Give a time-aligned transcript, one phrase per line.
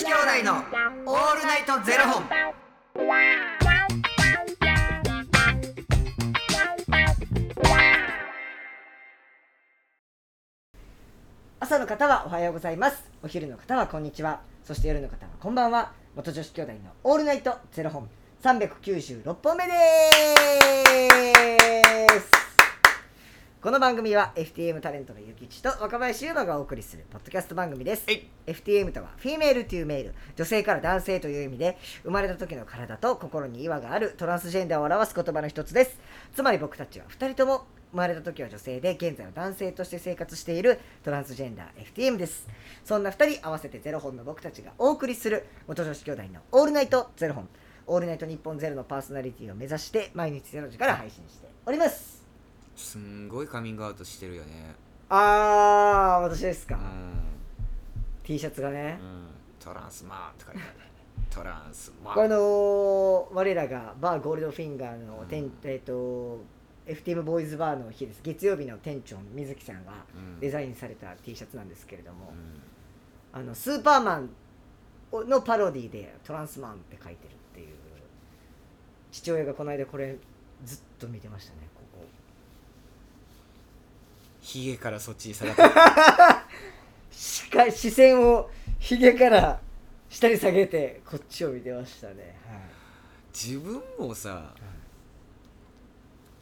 [0.00, 2.24] 子兄弟のオールナイトゼロ本。
[11.60, 13.04] 朝の方はおはようございます。
[13.22, 14.40] お昼の方はこんにちは。
[14.64, 15.92] そして夜の方はこんばんは。
[16.16, 18.08] 元女子兄弟のオールナイトゼロ本。
[18.42, 19.72] 396本目で
[22.20, 22.29] す。
[23.62, 28.04] この番組は FTM タレントのゆきちと若林優馬がお送りするポッドキャスト番組です。
[28.06, 28.26] はい。
[28.46, 30.14] FTM とはフィメールというメール。
[30.34, 34.14] 女性から男性という意味で生まれた時の体と心に違和がある。
[34.16, 36.00] トランスジェンダーを表す言葉の一つです。
[36.34, 40.80] つまり僕たちは2人とも生まれた時は女性で現在は男性として生活している。
[41.04, 42.48] トランスジェンダー FTM です。
[42.82, 45.44] そんな2人合わせてゼロ本の僕たちがお送りする。
[45.68, 47.46] 元女子兄弟のオールナイトゼロ本。
[47.86, 52.19] オールナイト日本ゼロのパーソナリティを目指して毎日ゼロ時から配信しております
[52.80, 54.74] すんごいカミングアウトしてるよね。
[55.08, 57.12] あー私ですか、うん。
[58.22, 59.26] T シャツがね、うん。
[59.58, 60.78] トランスマンって書いてある。
[61.30, 62.14] トランスマン。
[62.14, 65.52] これあのー我らがバーゴールドフィンガーの店、うん。
[65.64, 66.38] えっ、と
[66.86, 68.20] FTM ボーイズバーの日です。
[68.22, 70.40] 月曜日の店長水木さんがうん。
[70.40, 72.32] デザインされた T シャツなんですけれども。
[73.34, 73.40] う、ん。
[73.40, 74.30] あのスーパーマン
[75.28, 77.76] のパロディでトランスマンって書いてるっていう。
[79.12, 80.16] 父親がこの間これ
[80.64, 81.68] ずっと見てましたね
[84.40, 86.44] ヒゲからそっちに下がっ
[87.10, 89.60] て 視線をひげから
[90.08, 92.36] 下に下げてこっちを見てましたね、
[93.32, 94.54] 自分もさ、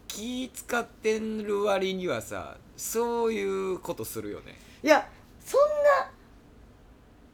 [0.06, 3.42] 気使ってる割にはさ、そうい
[3.74, 4.58] うことするよね。
[4.82, 5.08] いや
[5.44, 5.60] そん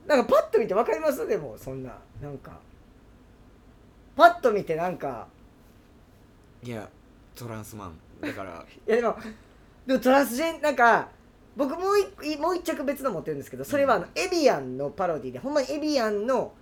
[0.08, 1.26] ななんかパッと見て分かります？
[1.26, 2.58] でもそんななんか。
[4.16, 5.26] パッと見てなんか。
[6.62, 6.88] いや、
[7.34, 7.98] トランスマン。
[8.20, 9.16] だから、 いやでも
[9.86, 11.08] でもトランスジェンなんか
[11.56, 16.52] 僕もう一もう一着別の持ってるんですけどそれはあの、エビアンのパロディでほんまにエビアンの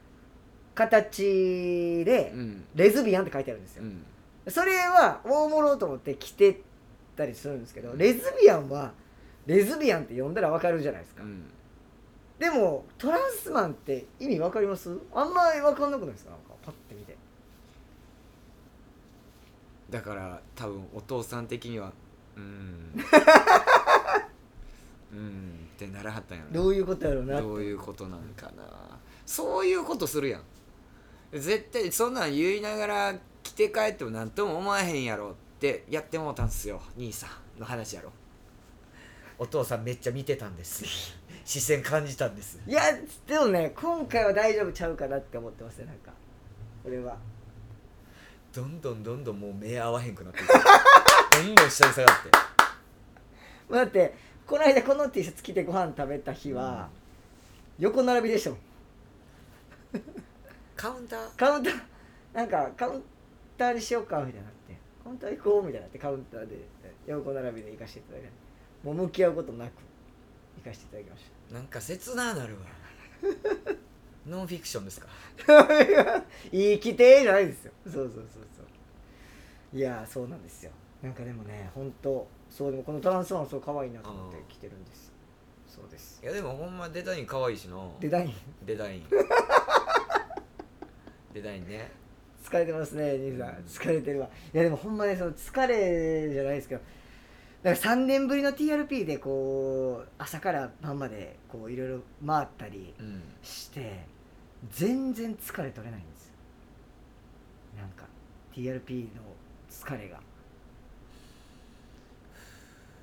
[0.75, 2.65] 形で、うん。
[2.75, 4.05] レズビアンって書いてあるんですよ、うん。
[4.49, 6.61] それは大物と思って着て
[7.15, 8.93] たりするんですけどレズビアンは
[9.47, 11.45] レズビアンって呼んだら分かるじゃないですか、うん。
[12.39, 14.99] でもトランスマンって意味分かります？
[15.15, 16.31] あんまり分かんなくないですか？
[16.31, 17.17] なんかパッて見て。
[19.91, 21.93] だから多分お父さん的には
[22.37, 22.93] うーん。
[25.13, 25.53] うーん。
[25.75, 27.41] ってならはったんやろどういうことやろうな。
[27.41, 28.63] どういうことなんかな。
[29.27, 30.43] そういうことするやん。
[31.33, 36.81] 絶対そんなん言いながら着て帰っても何とも思わへんやろってやってもうたんすよ。
[36.97, 37.27] 兄さ
[37.57, 38.13] んの話やろ。
[39.39, 40.85] お父さんめっちゃ見てたんです。
[41.45, 42.61] 視線感じたんです。
[42.67, 42.83] いや
[43.27, 46.13] でもね今回は大丈夫ちゃうかなって思ってますねなんか。
[46.85, 47.17] 俺は。
[48.53, 50.53] どんどんどんどんもう目合わへんくなっていく
[51.37, 52.31] どんどん下に下がって。
[53.69, 54.15] まあだって
[54.47, 56.89] この間この T シャツ着てご飯食べた日は、
[57.79, 58.59] 横並びでしたもん
[60.77, 61.37] カウンター？
[61.37, 61.75] カウンター。
[62.35, 63.03] なんかカウン
[63.57, 64.77] ターにしようかみたいになって。
[65.05, 66.57] カウンター行こうみたいになってカウンターで
[67.07, 68.33] 横並びで行かせていただきまし
[68.83, 68.89] た。
[68.89, 69.71] もう向き合うことなく
[70.65, 71.23] 行かせていただきまし
[71.53, 72.61] なんか切ななるわ。
[74.27, 75.09] ノンフィクションですか？
[75.47, 75.53] た
[76.53, 77.73] いい規定じゃないですよ。
[77.85, 78.63] そうそうそうそ
[79.75, 79.77] う。
[79.77, 80.71] いやそうなんですよ
[81.03, 85.13] なんかでもね本当そうでもこのトランスフォーマーそう可愛いなと思って着てるんです。
[85.67, 86.21] そうです。
[86.23, 87.77] いやでもほんまデザイン可愛いしな。
[87.99, 88.35] デザイン？
[88.65, 89.03] デザイン。
[91.33, 91.91] デザインね。
[92.45, 93.55] 疲れてますね兄さん。
[93.67, 94.29] 疲れてるわ。
[94.53, 96.81] いやでもほんまねその疲れじゃないですけど
[97.63, 103.23] だから3年ぶりの TRP でこう朝から晩までこういろいろ回ったりうん。
[103.43, 104.05] して
[104.71, 106.27] 全然疲れ取れないんです。
[106.27, 106.33] よ
[107.79, 108.05] なんか
[108.55, 109.23] TRP の
[109.71, 110.21] 疲れが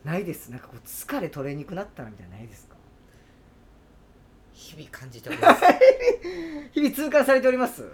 [0.03, 0.49] ないです。
[0.49, 2.75] なんかこう疲れ取れにくなったなみたいなのないですか？
[4.53, 5.61] 日々感じております、
[6.73, 7.91] 日々痛感されております、はい、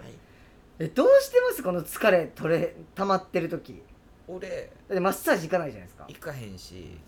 [0.80, 1.62] えどうしてます？
[1.62, 3.82] この疲れ取れ溜まってる時。
[4.28, 6.04] 俺だってマッサージ行かないじゃないですか。
[6.08, 6.98] 行かへんし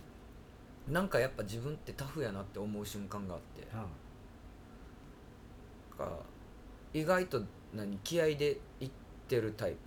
[0.89, 3.67] なんかやっぱ自分ってタフやなって思う瞬間があって。
[3.75, 3.87] なん
[6.09, 6.21] か
[6.95, 7.43] 意外と
[7.75, 8.91] 何気合でいっ
[9.27, 9.79] てるタイプ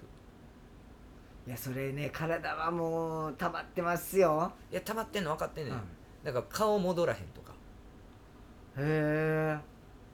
[1.48, 5.78] いやそれね体はもう溜まってますよ、いや溜まってんの分かってんねん、へ
[6.24, 7.54] だから顔戻らへんとか。
[8.78, 9.58] え。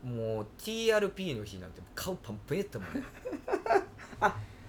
[0.04, 2.94] もう TRP の日なんて顔パンパンやったもん。
[2.96, 3.04] ね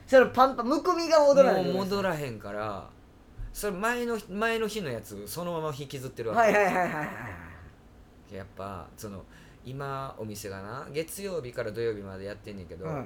[0.08, 2.88] それパンパンむくみが戻らないもう戻ららへんから
[3.52, 9.22] それ前の前の日のやつそのまま引きずってるわけ、はいはいはいはいはいやっぱその
[9.66, 13.04] 今お店がな月曜日から土曜日までやってんねんけど、はい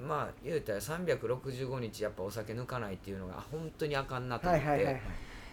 [0.00, 5.00] まあ言うたら365日やっぱお酒抜かないっていうのが本当にあかんなと思って、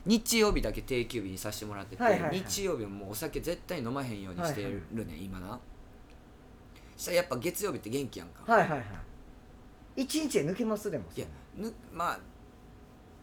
[0.05, 2.39] 日曜日だけ定休日にさせてもらってて、はいはいはい。
[2.39, 5.59] 日曜日はもうお酒絶対飲まへんようにしてるね、今な。
[6.97, 8.83] したらやっぱ月曜日って元気やんか、はいはいはい。
[9.95, 11.25] 一日で抜けますでもいや
[11.55, 12.19] ぬまあ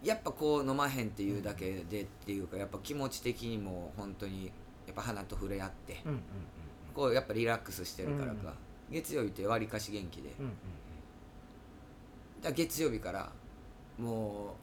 [0.02, 4.46] やっぱこう飲まへんっていうだけでっていうかやっぱ気持ち的にも本当に
[4.86, 6.20] やっぱ花と触れ合ってうんうん
[6.94, 8.54] こうやっぱリラックスしてるからか、
[8.90, 10.52] 月曜日ってわりかし元気で、うんうん
[12.42, 13.30] だ月曜日から
[13.98, 14.54] も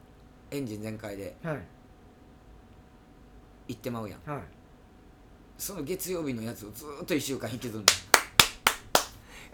[0.50, 1.34] うエンジン全開で
[3.68, 4.30] 行ってまうやん。
[4.30, 4.42] はい。
[5.58, 7.84] その月曜日のやつをずーっと1週間引きずるの。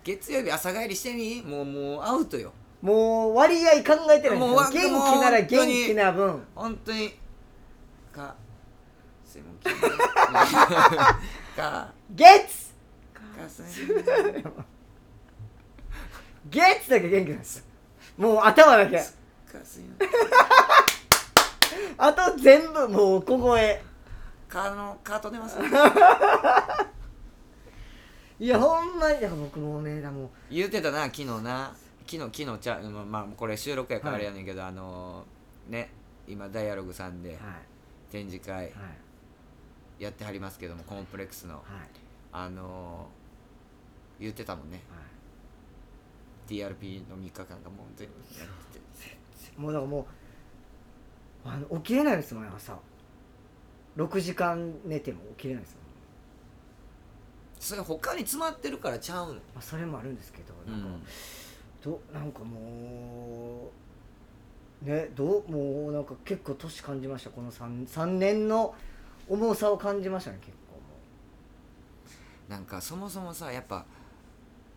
[0.02, 1.43] 月曜日朝帰りしてみ？
[1.43, 2.52] もうもうアウトよ。
[2.82, 4.19] もう割合考えてない。
[4.19, 6.43] んですよもうわ元気なら元気な分。
[6.55, 7.14] 本当に
[8.12, 8.34] か
[9.26, 9.75] すいません
[11.56, 11.93] か。
[12.11, 12.70] 月。
[13.14, 13.64] かすい
[16.50, 17.64] 月だけ元気なんですよ
[18.20, 19.02] もう頭だけ。
[21.96, 23.82] あと全部もう小声。
[24.46, 25.56] かのカート出ます
[28.40, 30.25] いやほんまに僕もうねだも。
[30.25, 31.72] う言うてたな昨日な。
[32.06, 35.25] 昨日昨日ちゃうまあまあこれ収録やからあれやねんけど、あの
[35.69, 35.90] ね
[36.26, 37.38] 今ダイアログさんではい。
[38.11, 38.72] 展示会はい。
[39.99, 41.55] やってはりますけどもコンプレックスの。
[41.55, 41.64] はい。
[42.32, 43.08] あの
[44.19, 44.82] 言ってたもんね。
[44.90, 44.96] は
[46.50, 48.81] TRP の3日間がもう全部やってて。
[49.56, 52.76] いもうだからもうあの起きれないですもん朝
[53.97, 55.85] 6時間寝ても起きれないですもん、
[57.61, 61.02] それ他に詰まってるからちゃうのまあ、それもあるんですけどうなんか、ん。
[61.82, 63.70] どなんかも
[64.82, 67.31] うねどうもうなんか結構年感じました。
[67.31, 68.75] この 3, 三年の
[69.29, 70.81] 重さを感じましたね結構も
[72.49, 73.85] なんかそもそもさやっぱや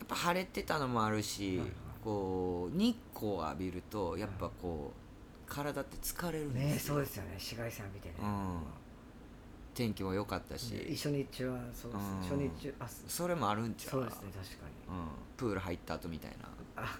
[0.03, 1.61] っぱ晴れてたのもあるし、
[2.03, 6.95] こう日光浴びるとやっぱこう体って疲れるうんねですよ。
[6.95, 7.29] そうですよね。
[7.33, 8.59] 紫外線浴びてね、うん。
[9.73, 12.49] 天気も良かったし、で初日はそうです、うん。
[12.49, 13.91] 初日あそそれもあるんちゃう？
[13.91, 14.97] そうですね確かに。
[14.97, 15.05] うん、
[15.37, 16.83] プール入った後みたいな。
[16.83, 16.99] あ。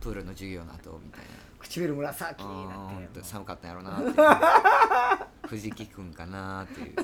[0.00, 1.26] プールの授業の後みたいな。
[1.60, 3.20] 唇紫になって。
[3.20, 4.16] と寒かったんやろなっていう。
[5.48, 6.96] 藤木君かなっていう。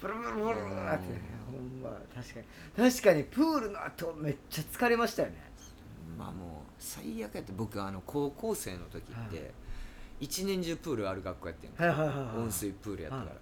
[0.00, 0.68] ブルブルブルブルって。
[0.68, 2.90] ねほんま確かに。
[2.90, 5.36] 確かにプールの後めっちゃ疲れましたよね。
[6.18, 9.52] まあもう最悪やって僕あの高校生の時っはて
[10.20, 11.76] 一年中プールある学校やってんの。
[11.76, 13.38] はいはいはいはい温水プールやったから、はい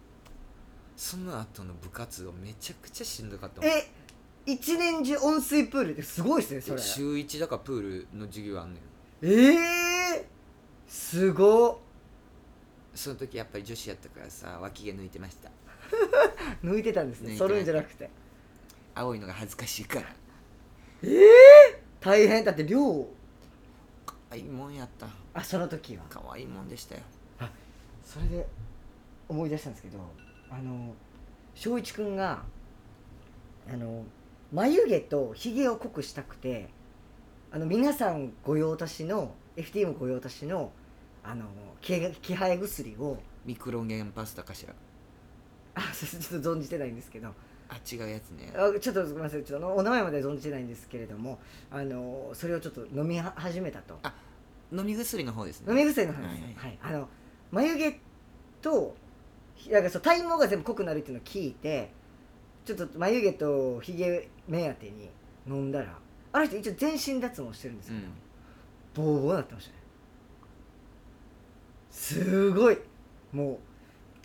[0.97, 3.89] その後の部活動めちゃくちゃしんどかったえ
[4.45, 6.81] 一年中温水プールってすごいですねそれ。
[6.81, 7.83] 週1だからプー
[8.13, 8.83] ルの授業あんねん。
[9.23, 9.55] え
[10.17, 10.29] え
[10.89, 11.77] すごっ。
[12.97, 15.51] その時やっぱり女子やったからさ脇毛抜いてました
[16.65, 17.29] 抜いてたんですね。
[17.29, 18.11] 抜いて剃るんじゃなくて。
[18.95, 20.07] 青いのが恥ずかしいから。
[21.03, 22.45] ええ大変。
[22.45, 23.07] だって量。
[24.07, 25.09] 可愛いもんやった。
[25.35, 26.05] あその時は。
[26.09, 27.03] 可愛いもんでしたよ。
[28.09, 28.47] それで
[29.29, 29.99] 思い出したんですけど
[30.49, 30.95] あの
[31.55, 32.43] 翔一くんが
[33.71, 34.05] あの
[34.51, 36.71] 眉毛とひげを濃くしたくて
[37.53, 40.73] あの皆さん御用達の FTM 御用達の
[41.23, 41.45] あの
[41.83, 44.73] 気気配薬をミクロゲンパスタかしら
[45.79, 47.29] あそちょっと存じてないんですけど。
[47.71, 48.51] あ違うやつね。
[48.55, 51.39] あちょっとすみませんちょっとお名前まで存じてないんですけれども
[51.71, 53.99] あのそれをちょっと飲みは始めたと。
[54.73, 55.73] 飲み薬の方ですね。
[55.73, 56.95] 飲み薬の話はいです、はいはい。
[56.95, 57.09] あの
[57.51, 58.01] 眉毛
[58.63, 58.97] と
[59.55, 61.91] ひなんかそう体毛が全部濃くなるっていうのを聞いて
[62.65, 65.11] ちょっと眉毛とひげ目当てに
[65.47, 65.99] 飲んだら
[66.33, 67.95] あの人一応全身脱毛してるんですう
[68.95, 69.13] けど、ん。
[69.13, 69.79] ボーボーになってましたね。
[71.91, 72.79] すごい。
[73.33, 73.59] もう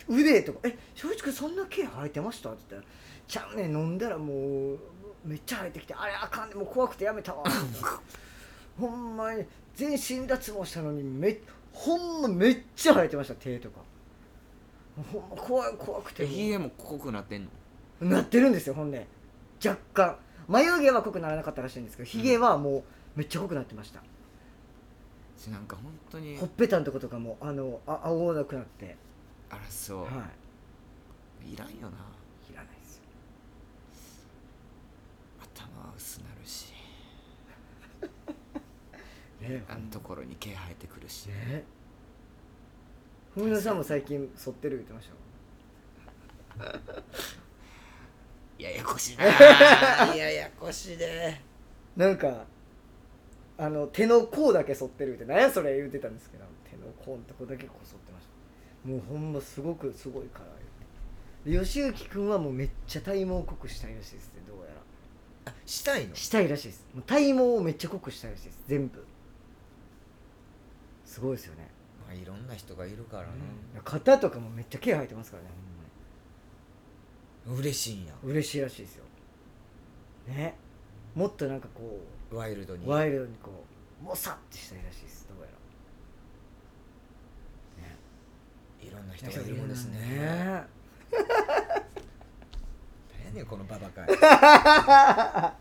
[0.08, 2.92] 腕とか「え正直そんな毛生えてました?」って言ったら
[3.26, 4.78] 「ちゃうねん飲んだらもう
[5.24, 7.44] めっちゃ生えてきてあれあかんねもう怖くてやめたわ」
[8.78, 9.44] ほんまに
[9.74, 11.40] 全身脱毛したのにめ
[11.72, 13.80] ほんまめっちゃ生えてました手とか。
[15.12, 16.22] ほんま怖い怖くて。
[16.24, 17.48] えひげも濃くなってん
[18.00, 18.10] の？
[18.10, 19.06] なってるんですよほんで。
[19.64, 20.16] 若干。
[20.46, 22.84] 眉毛は濃くならなかったらしいんですけどひげはもう
[23.16, 24.02] めっちゃ濃くなってました、
[25.50, 26.36] なんか本当に。
[26.36, 28.96] ほっぺたのとことかもあのあ青なくなって
[29.54, 30.08] あらそう、は
[31.46, 31.56] い。
[31.56, 31.88] らんよな。
[32.48, 33.02] いいらないですよ。
[35.54, 36.72] 頭は薄なるし。
[39.40, 41.64] ねあんところに毛生えてくるし、ね
[43.34, 45.08] ふみのさんも最近剃ってる言ってまし
[46.58, 46.80] たよ
[48.58, 49.24] ややこしいな。
[50.14, 51.40] ややこしいで。
[51.96, 52.46] なんか
[53.56, 58.12] あの手の甲だけ剃ってるって何やそれ言ってたんですけど手の甲のとこだけこう剃って
[58.84, 60.44] もうほんますごくすごいから
[61.44, 61.58] 言って。
[61.58, 64.74] で吉行君はもうめっちゃ体毛濃くしたいらしいですねどうや
[65.46, 65.52] ら。
[65.52, 66.14] あしたいの？
[66.14, 66.86] したいらしいです。
[66.94, 69.04] もう体毛をめっちゃ濃くしたいらしいです全部。
[71.04, 71.68] すごいですよね、
[72.06, 73.28] まあいろんな人がいるからな、
[73.84, 75.48] 肩とかもめっちゃ毛生えてますからね
[77.46, 78.14] 嬉しいんや。
[78.24, 79.04] 嬉しいらしいですよ。
[80.28, 80.56] ね。
[81.14, 82.00] もっとなんかこ
[82.32, 82.84] ワイルドに。
[82.84, 83.64] うワイルドにこ
[84.02, 85.52] うもさってしたいらしいですどうやら
[88.88, 89.98] いろんな人がいるもんですね。
[89.98, 90.64] ね
[93.34, 95.54] 何このババか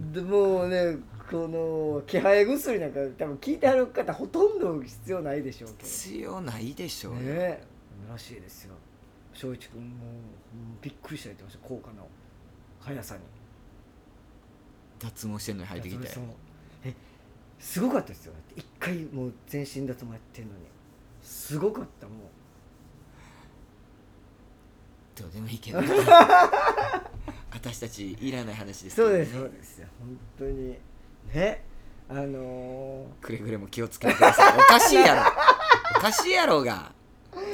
[0.00, 0.96] でもうね
[1.30, 5.88] この気配薬なんか多分聞いてはる方ほとんど必要ないでしょうけど。
[5.88, 7.62] 必要ないでしょうよ、ね。
[8.08, 8.74] らしいですよ。
[9.32, 9.88] 翔一君も
[10.80, 12.06] びっくりした言ってました効果の
[12.80, 13.20] 速さに。
[14.98, 16.08] 脱毛してんのに入ってきて。
[16.84, 16.94] え
[17.58, 18.34] すごかったですよ。
[18.54, 20.64] 一回もう全身脱毛やってんのに
[21.24, 22.16] すごかったもう。
[25.20, 25.80] どうでもいいけど。
[27.50, 29.14] 私たちいらない話ですけどね。
[29.14, 29.78] そうですそうです。
[29.78, 30.76] よ本当に。
[31.32, 31.64] ね。
[32.10, 34.58] あのくれぐれも気をつけてください。
[34.58, 35.22] おかしいやろ。
[35.96, 36.92] おかしいやろうが。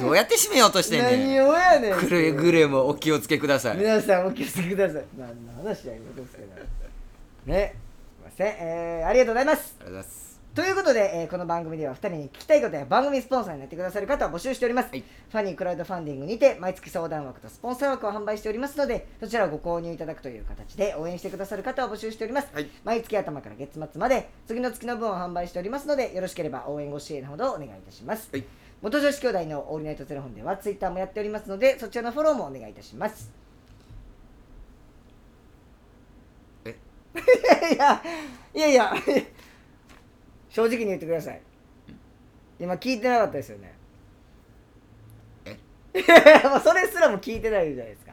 [0.01, 3.77] どうやって締めようとしー、てんね何をやねんんくれぐれもお気をつけください。
[3.77, 5.05] 皆さんお気をつけください。
[5.17, 6.49] 何の話やいうことですけど
[7.47, 7.77] ね。
[8.19, 9.77] すいません、えー、ありがとうございます。
[9.81, 15.05] ありがとうございますということで、えーこの番組では2人に聞きたいことや番組スポンサーになってくださる方を募集しております、はい。
[15.31, 22.69] ファニークラウドファンディングにて毎月相談枠とスポンサー枠を販売しておりますのでそちらをご購入いただくという形で応援してくださる方を募集しております、はい。
[22.83, 28.45] 毎月頭から月末まで次の月の分を販売しておりますのでよろしければ応援ご支援ほどお願いいたします、はい。
[28.83, 33.31] 元女子兄弟のオールナイトゼロ本ではツイッターもやっておりますのでそちらのフォローもお願いいたします。
[36.65, 36.77] え？
[37.73, 38.03] いや
[38.53, 38.93] いやいや
[40.51, 41.41] 正直に言ってください。
[42.59, 43.73] 今聞いてなかったですよね。
[46.63, 48.13] それすらも聞いてないじゃないですか。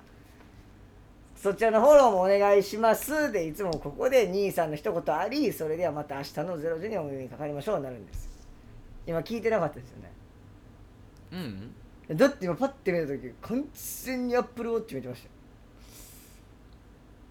[1.35, 8.27] そちらのフォローもお願いしますでいつもここで兄さんの一言ありそれではまた明日の0時にお耳にかかりましょうになるんです。
[9.05, 10.11] 今聞いてなかったですよね。
[12.09, 12.17] うん。
[12.17, 15.31] だって今パッて見た時完全にアップルウォッチ見てましたよ。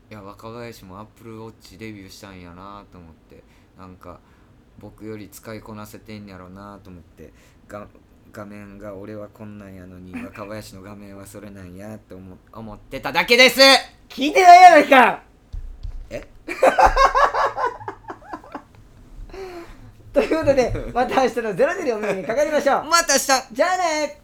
[0.09, 3.43] いや若林もアップルウォッチデビューしたんやなと思って。
[3.77, 4.21] なんか
[4.79, 7.33] 僕より使いこなせてんやろなと思って
[7.69, 7.87] が
[8.33, 13.61] 画面が俺はこんなんやのに若林の画面はそれなんやって思思ってただけです。
[14.09, 15.23] 聞いてないやないか。
[16.11, 16.29] え？
[20.13, 22.85] ということでまた明日の0時にお耳にかかりましょう。
[22.91, 23.55] また明日。
[23.55, 24.21] じゃあね